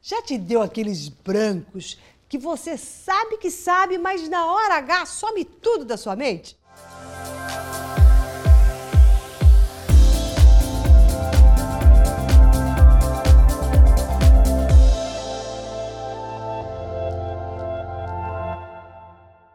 Já 0.00 0.22
te 0.22 0.38
deu 0.38 0.62
aqueles 0.62 1.08
brancos 1.08 1.98
que 2.28 2.38
você 2.38 2.76
sabe 2.76 3.36
que 3.38 3.50
sabe, 3.50 3.98
mas 3.98 4.28
na 4.28 4.46
hora 4.46 4.76
H 4.76 5.06
some 5.06 5.44
tudo 5.44 5.84
da 5.84 5.96
sua 5.96 6.14
mente? 6.14 6.56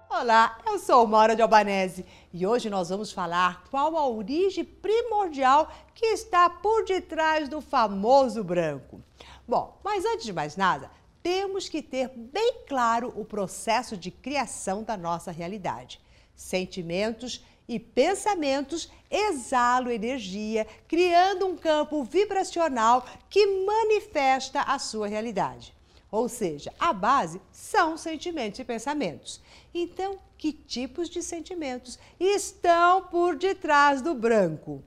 Olá, 0.09 0.57
eu 0.65 0.79
sou 0.79 1.05
Maura 1.05 1.35
de 1.35 1.41
Albanese 1.41 2.05
e 2.33 2.45
hoje 2.47 2.69
nós 2.69 2.89
vamos 2.89 3.11
falar 3.11 3.63
qual 3.69 3.97
a 3.97 4.07
origem 4.07 4.63
primordial 4.63 5.69
que 5.93 6.05
está 6.07 6.49
por 6.49 6.85
detrás 6.85 7.49
do 7.49 7.59
famoso 7.59 8.43
branco. 8.43 9.01
Bom, 9.47 9.79
mas 9.83 10.05
antes 10.05 10.25
de 10.25 10.33
mais 10.33 10.55
nada, 10.55 10.89
temos 11.21 11.67
que 11.67 11.81
ter 11.81 12.09
bem 12.09 12.63
claro 12.67 13.13
o 13.15 13.25
processo 13.25 13.97
de 13.97 14.09
criação 14.09 14.83
da 14.83 14.95
nossa 14.95 15.31
realidade. 15.31 15.99
Sentimentos 16.35 17.43
e 17.67 17.79
pensamentos 17.79 18.91
exalam 19.09 19.91
energia, 19.91 20.67
criando 20.87 21.45
um 21.45 21.55
campo 21.55 22.03
vibracional 22.03 23.05
que 23.29 23.45
manifesta 23.65 24.61
a 24.61 24.79
sua 24.79 25.07
realidade. 25.07 25.73
Ou 26.11 26.29
seja, 26.29 26.73
a 26.79 26.93
base 26.93 27.41
são 27.51 27.97
sentimentos 27.97 28.59
e 28.59 28.63
pensamentos. 28.63 29.41
Então, 29.73 30.19
que 30.37 30.53
tipos 30.53 31.09
de 31.09 31.23
sentimentos 31.23 31.97
estão 32.19 33.03
por 33.03 33.35
detrás 33.35 34.01
do 34.01 34.13
branco? 34.13 34.83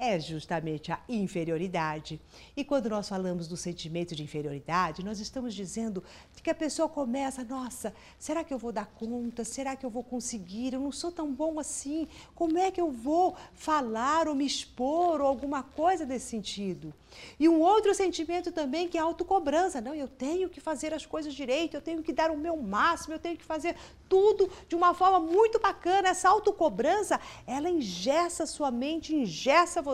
É 0.00 0.18
justamente 0.18 0.90
a 0.90 0.98
inferioridade. 1.06 2.18
E 2.56 2.64
quando 2.64 2.88
nós 2.88 3.06
falamos 3.06 3.46
do 3.46 3.56
sentimento 3.56 4.16
de 4.16 4.22
inferioridade, 4.22 5.04
nós 5.04 5.20
estamos 5.20 5.54
dizendo 5.54 6.02
que 6.42 6.48
a 6.48 6.54
pessoa 6.54 6.88
começa, 6.88 7.44
nossa, 7.44 7.92
será 8.18 8.42
que 8.42 8.52
eu 8.52 8.58
vou 8.58 8.72
dar 8.72 8.86
conta? 8.86 9.44
Será 9.44 9.76
que 9.76 9.84
eu 9.84 9.90
vou 9.90 10.02
conseguir? 10.02 10.72
Eu 10.72 10.80
não 10.80 10.90
sou 10.90 11.12
tão 11.12 11.30
bom 11.30 11.60
assim. 11.60 12.08
Como 12.34 12.56
é 12.56 12.70
que 12.70 12.80
eu 12.80 12.90
vou 12.90 13.36
falar 13.52 14.26
ou 14.26 14.34
me 14.34 14.46
expor 14.46 15.20
ou 15.20 15.26
alguma 15.26 15.62
coisa 15.62 16.06
desse 16.06 16.30
sentido? 16.30 16.94
E 17.38 17.46
um 17.46 17.60
outro 17.60 17.94
sentimento 17.94 18.50
também 18.50 18.88
que 18.88 18.96
é 18.96 19.00
a 19.02 19.04
autocobrança. 19.04 19.82
Não, 19.82 19.94
eu 19.94 20.08
tenho 20.08 20.48
que 20.48 20.60
fazer 20.60 20.94
as 20.94 21.04
coisas 21.04 21.34
direito, 21.34 21.74
eu 21.74 21.82
tenho 21.82 22.02
que 22.02 22.12
dar 22.12 22.30
o 22.30 22.38
meu 22.38 22.56
máximo, 22.56 23.14
eu 23.14 23.18
tenho 23.18 23.36
que 23.36 23.44
fazer 23.44 23.76
tudo 24.08 24.50
de 24.66 24.74
uma 24.74 24.94
forma 24.94 25.20
muito 25.20 25.60
bacana. 25.60 26.08
Essa 26.08 26.30
autocobrança, 26.30 27.20
ela 27.46 27.68
engessa 27.68 28.46
sua 28.46 28.70
mente, 28.70 29.14
engessa 29.14 29.82
você 29.82 29.89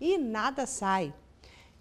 e 0.00 0.18
nada 0.18 0.66
sai. 0.66 1.14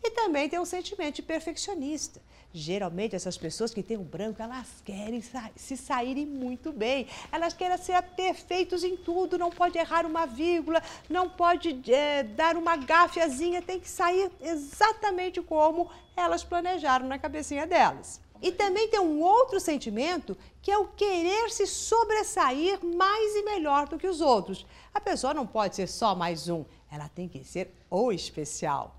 E 0.03 0.11
também 0.11 0.47
tem 0.47 0.59
um 0.59 0.65
sentimento 0.65 1.15
de 1.15 1.21
perfeccionista. 1.21 2.21
Geralmente, 2.57 3.15
essas 3.15 3.37
pessoas 3.37 3.71
que 3.71 3.83
têm 3.83 3.97
o 3.97 4.03
branco, 4.03 4.41
elas 4.41 4.81
querem 4.83 5.21
sa 5.21 5.51
se 5.55 5.77
saírem 5.77 6.25
muito 6.25 6.71
bem. 6.71 7.05
Elas 7.31 7.53
querem 7.53 7.77
ser 7.77 8.01
perfeitos 8.01 8.83
em 8.83 8.97
tudo, 8.97 9.37
não 9.37 9.51
pode 9.51 9.77
errar 9.77 10.07
uma 10.07 10.25
vírgula, 10.25 10.81
não 11.07 11.29
pode 11.29 11.79
é, 11.93 12.23
dar 12.23 12.57
uma 12.57 12.75
gafiazinha, 12.75 13.61
tem 13.61 13.79
que 13.79 13.87
sair 13.87 14.31
exatamente 14.41 15.39
como 15.39 15.87
elas 16.15 16.43
planejaram 16.43 17.05
na 17.05 17.19
cabecinha 17.19 17.67
delas. 17.67 18.19
E 18.41 18.51
também 18.51 18.87
tem 18.87 18.99
um 18.99 19.21
outro 19.21 19.59
sentimento 19.59 20.35
que 20.59 20.71
é 20.71 20.77
o 20.79 20.87
querer 20.87 21.51
se 21.51 21.67
sobressair 21.67 22.83
mais 22.83 23.35
e 23.35 23.43
melhor 23.43 23.87
do 23.87 23.99
que 23.99 24.07
os 24.07 24.19
outros. 24.19 24.65
A 24.91 24.99
pessoa 24.99 25.31
não 25.31 25.45
pode 25.45 25.75
ser 25.75 25.87
só 25.87 26.15
mais 26.15 26.49
um, 26.49 26.65
ela 26.91 27.07
tem 27.07 27.27
que 27.27 27.43
ser 27.43 27.71
o 27.87 28.11
especial. 28.11 28.95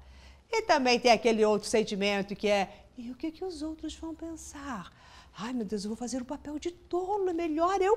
E 0.50 0.62
também 0.62 0.98
tem 0.98 1.10
aquele 1.10 1.44
outro 1.44 1.68
sentimento 1.68 2.36
que 2.36 2.48
é: 2.48 2.86
e 2.98 3.12
o 3.12 3.14
que, 3.14 3.30
que 3.30 3.44
os 3.44 3.62
outros 3.62 3.94
vão 3.94 4.12
pensar? 4.12 4.92
Ai, 5.36 5.52
meu 5.52 5.64
Deus, 5.64 5.84
eu 5.84 5.88
vou 5.88 5.96
fazer 5.96 6.20
o 6.20 6.24
papel 6.24 6.58
de 6.58 6.72
tolo, 6.72 7.30
é 7.30 7.32
melhor 7.32 7.80
eu 7.80 7.96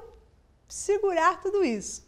segurar 0.67 1.41
tudo 1.41 1.63
isso. 1.63 2.05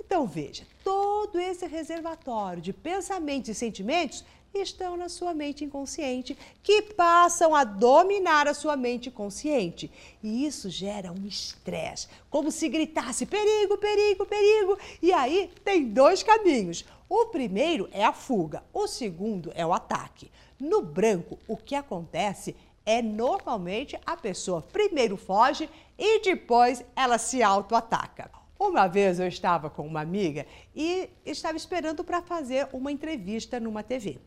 Então 0.00 0.26
veja, 0.26 0.66
todo 0.82 1.38
esse 1.38 1.66
reservatório 1.66 2.62
de 2.62 2.72
pensamentos 2.72 3.50
e 3.50 3.54
sentimentos 3.54 4.24
estão 4.54 4.96
na 4.96 5.08
sua 5.08 5.34
mente 5.34 5.64
inconsciente, 5.64 6.36
que 6.62 6.80
passam 6.80 7.54
a 7.54 7.62
dominar 7.62 8.48
a 8.48 8.54
sua 8.54 8.76
mente 8.76 9.10
consciente. 9.10 9.90
E 10.22 10.46
isso 10.46 10.70
gera 10.70 11.12
um 11.12 11.26
estresse, 11.26 12.08
como 12.30 12.50
se 12.50 12.68
gritasse 12.68 13.26
perigo, 13.26 13.76
perigo, 13.76 14.24
perigo. 14.24 14.78
E 15.02 15.12
aí 15.12 15.50
tem 15.62 15.88
dois 15.88 16.22
caminhos. 16.22 16.84
O 17.08 17.26
primeiro 17.26 17.88
é 17.92 18.02
a 18.02 18.12
fuga, 18.12 18.62
o 18.72 18.86
segundo 18.86 19.52
é 19.54 19.66
o 19.66 19.74
ataque. 19.74 20.30
No 20.64 20.80
branco, 20.80 21.38
o 21.46 21.58
que 21.58 21.74
acontece 21.74 22.56
é 22.86 23.02
normalmente 23.02 24.00
a 24.06 24.16
pessoa 24.16 24.62
primeiro 24.62 25.14
foge 25.14 25.68
e 25.98 26.22
depois 26.22 26.82
ela 26.96 27.18
se 27.18 27.42
auto-ataca. 27.42 28.30
Uma 28.58 28.86
vez 28.86 29.20
eu 29.20 29.28
estava 29.28 29.68
com 29.68 29.86
uma 29.86 30.00
amiga 30.00 30.46
e 30.74 31.10
estava 31.26 31.58
esperando 31.58 32.02
para 32.02 32.22
fazer 32.22 32.66
uma 32.72 32.90
entrevista 32.90 33.60
numa 33.60 33.82
TV. 33.82 34.18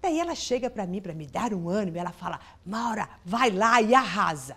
Daí 0.00 0.18
ela 0.18 0.34
chega 0.34 0.70
para 0.70 0.86
mim 0.86 1.02
para 1.02 1.12
me 1.12 1.26
dar 1.26 1.52
um 1.52 1.68
ânimo, 1.68 1.98
ela 1.98 2.12
fala: 2.12 2.40
"Maura, 2.64 3.06
vai 3.22 3.50
lá 3.50 3.82
e 3.82 3.94
arrasa" 3.94 4.56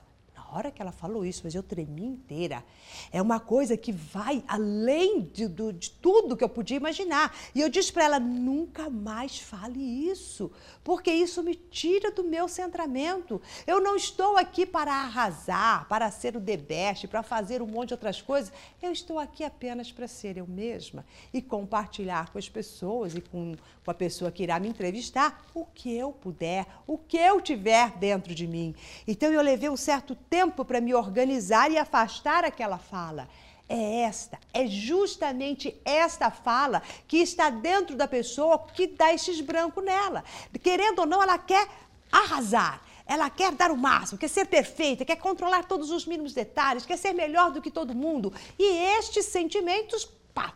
hora 0.52 0.72
que 0.72 0.82
ela 0.82 0.92
falou 0.92 1.26
isso, 1.26 1.42
mas 1.44 1.54
eu 1.54 1.62
tremi 1.62 2.06
inteira. 2.06 2.64
É 3.12 3.22
uma 3.22 3.40
coisa 3.40 3.76
que 3.76 3.92
vai 3.92 4.44
além 4.48 5.22
de, 5.22 5.48
de, 5.48 5.92
tudo 5.92 6.36
que 6.36 6.44
eu 6.44 6.50
podia 6.50 6.78
imaginar. 6.78 7.36
E 7.54 7.62
eu 7.62 7.70
disse 7.70 7.92
para 7.92 8.06
ela: 8.06 8.20
nunca 8.20 8.90
mais 8.90 9.40
fale 9.40 9.80
isso, 9.80 10.52
porque 10.84 11.12
isso 11.12 11.44
me 11.44 11.56
tira 11.56 12.12
do 12.12 12.24
meu 12.24 12.48
centramento. 12.48 13.42
Eu 13.66 13.82
não 13.82 13.96
estou 13.96 14.38
aqui 14.38 14.66
para 14.66 14.94
arrasar, 14.94 15.88
para 15.88 16.10
ser 16.10 16.38
o 16.38 16.42
the 16.42 16.58
best, 16.58 17.08
para 17.08 17.22
fazer 17.22 17.62
um 17.62 17.68
monte 17.68 17.90
de 17.90 17.94
outras 17.96 18.22
coisas. 18.22 18.52
Eu 18.82 18.92
estou 18.92 19.20
aqui 19.20 19.44
apenas 19.44 19.92
para 19.92 20.08
ser 20.08 20.38
eu 20.38 20.48
mesma 20.48 21.06
e 21.34 21.42
compartilhar 21.42 22.32
com 22.32 22.38
as 22.38 22.48
pessoas 22.48 23.14
e 23.16 23.22
com, 23.22 23.56
com 23.84 23.92
a 23.92 23.94
pessoa 23.94 24.32
que 24.32 24.44
irá 24.44 24.60
me 24.60 24.70
entrevistar 24.70 25.46
o 25.54 25.66
que 25.66 25.96
eu 25.96 26.12
puder, 26.12 26.66
o 26.86 26.98
que 26.98 27.18
eu 27.18 27.42
tiver 27.42 27.92
dentro 27.98 28.34
de 28.34 28.48
mim. 28.48 28.74
Então 29.08 29.32
eu 29.32 29.42
levei 29.42 29.70
um 29.70 29.78
certo 29.78 30.16
tempo 30.16 30.37
tempo 30.38 30.64
para 30.64 30.80
me 30.80 30.94
organizar 30.94 31.72
e 31.72 31.80
afastar 31.80 32.46
aquela 32.46 32.78
fala. 32.78 33.28
É 33.68 34.02
esta, 34.02 34.40
é 34.54 34.68
justamente 34.68 35.76
esta 35.84 36.30
fala 36.30 36.82
que 37.08 37.18
está 37.18 37.50
dentro 37.50 37.96
da 37.96 38.08
pessoa 38.08 38.60
que 38.68 38.86
dá 38.86 39.12
esses 39.12 39.42
brancos 39.42 39.84
nela. 39.84 40.24
Querendo 40.62 41.00
ou 41.00 41.06
não, 41.08 41.24
ela 41.24 41.40
quer 41.40 41.68
arrasar. 42.12 42.84
Ela 43.06 43.30
quer 43.32 43.52
dar 43.54 43.72
o 43.72 43.78
máximo, 43.78 44.20
quer 44.20 44.30
ser 44.30 44.46
perfeita, 44.46 45.04
quer 45.04 45.16
controlar 45.16 45.64
todos 45.66 45.90
os 45.90 46.06
mínimos 46.06 46.34
detalhes, 46.34 46.86
quer 46.86 46.98
ser 46.98 47.14
melhor 47.14 47.52
do 47.52 47.62
que 47.62 47.72
todo 47.72 47.96
mundo. 47.96 48.32
E 48.60 48.66
estes 48.98 49.26
sentimentos, 49.26 50.06
pá, 50.34 50.54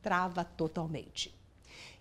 trava 0.00 0.44
totalmente. 0.44 1.34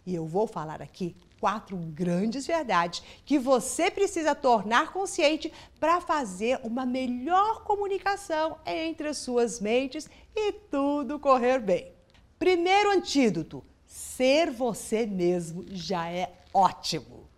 E 0.05 0.13
eu 0.13 0.25
vou 0.25 0.45
falar 0.45 0.81
aqui 0.81 1.15
quatro 1.39 1.75
grandes 1.75 2.47
verdades 2.47 3.03
que 3.25 3.37
você 3.37 3.91
precisa 3.91 4.33
tornar 4.33 4.93
consciente 4.93 5.51
para 5.79 5.99
fazer 5.99 6.59
uma 6.63 6.85
melhor 6.85 7.63
comunicação 7.63 8.57
entre 8.65 9.09
as 9.09 9.17
suas 9.17 9.59
mentes 9.59 10.09
e 10.35 10.51
tudo 10.53 11.19
correr 11.19 11.59
bem. 11.59 11.91
Primeiro 12.39 12.91
antídoto: 12.91 13.63
ser 13.85 14.51
você 14.51 15.05
mesmo 15.05 15.65
já 15.69 16.09
é 16.09 16.33
ótimo. 16.53 17.29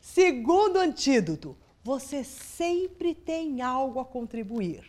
Segundo 0.00 0.78
antídoto: 0.78 1.56
você 1.82 2.24
sempre 2.24 3.14
tem 3.14 3.60
algo 3.60 4.00
a 4.00 4.04
contribuir. 4.04 4.84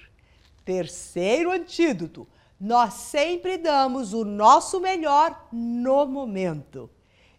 Terceiro 0.64 1.52
antídoto: 1.52 2.28
nós 2.60 2.94
sempre 2.94 3.58
damos 3.58 4.14
o 4.14 4.24
nosso 4.24 4.80
melhor 4.80 5.48
no 5.52 6.06
momento. 6.06 6.90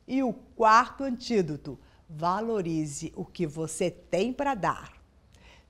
E 0.07 0.23
o 0.23 0.33
quarto 0.33 1.05
antídoto: 1.05 1.79
valorize 2.09 3.13
o 3.17 3.25
que 3.25 3.47
você 3.47 3.91
tem 3.91 4.33
para 4.33 4.55
dar. 4.55 4.93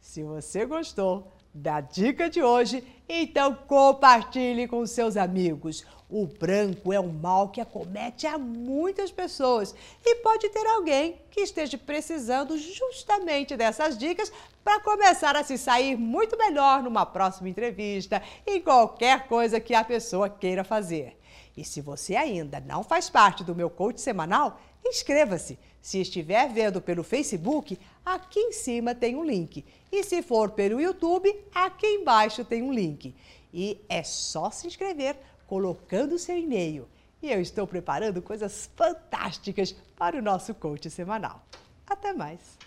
Se 0.00 0.22
você 0.22 0.64
gostou 0.64 1.32
da 1.52 1.80
dica 1.80 2.28
de 2.28 2.42
hoje, 2.42 2.84
então 3.08 3.54
compartilhe 3.66 4.68
com 4.68 4.86
seus 4.86 5.16
amigos. 5.16 5.84
O 6.08 6.26
branco 6.26 6.92
é 6.92 7.00
um 7.00 7.12
mal 7.12 7.48
que 7.48 7.60
acomete 7.60 8.26
a 8.26 8.38
muitas 8.38 9.10
pessoas 9.10 9.74
e 10.04 10.16
pode 10.16 10.48
ter 10.50 10.64
alguém 10.66 11.20
que 11.30 11.40
esteja 11.40 11.76
precisando 11.76 12.56
justamente 12.56 13.56
dessas 13.56 13.98
dicas 13.98 14.30
para 14.62 14.80
começar 14.80 15.34
a 15.34 15.42
se 15.42 15.58
sair 15.58 15.96
muito 15.96 16.36
melhor 16.38 16.82
numa 16.82 17.04
próxima 17.04 17.48
entrevista 17.48 18.22
e 18.46 18.60
qualquer 18.60 19.26
coisa 19.26 19.58
que 19.58 19.74
a 19.74 19.82
pessoa 19.82 20.28
queira 20.28 20.62
fazer. 20.62 21.16
E 21.56 21.64
se 21.64 21.80
você 21.80 22.14
ainda 22.14 22.60
não 22.60 22.84
faz 22.84 23.08
parte 23.08 23.42
do 23.42 23.54
meu 23.54 23.70
coach 23.70 24.00
semanal, 24.00 24.60
inscreva-se. 24.84 25.58
Se 25.80 26.00
estiver 26.00 26.52
vendo 26.52 26.82
pelo 26.82 27.02
Facebook, 27.02 27.78
aqui 28.04 28.40
em 28.40 28.52
cima 28.52 28.94
tem 28.94 29.16
um 29.16 29.24
link. 29.24 29.64
E 29.90 30.02
se 30.02 30.22
for 30.22 30.50
pelo 30.50 30.80
YouTube, 30.80 31.34
aqui 31.54 31.86
embaixo 31.86 32.44
tem 32.44 32.62
um 32.62 32.72
link. 32.72 33.14
E 33.54 33.80
é 33.88 34.02
só 34.02 34.50
se 34.50 34.66
inscrever 34.66 35.16
colocando 35.46 36.18
seu 36.18 36.36
e-mail. 36.36 36.88
E 37.22 37.30
eu 37.30 37.40
estou 37.40 37.66
preparando 37.66 38.20
coisas 38.20 38.68
fantásticas 38.76 39.74
para 39.96 40.18
o 40.18 40.22
nosso 40.22 40.54
coach 40.54 40.90
semanal. 40.90 41.42
Até 41.86 42.12
mais! 42.12 42.65